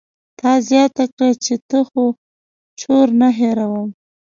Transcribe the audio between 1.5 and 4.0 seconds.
ته خو چور نه هېروم.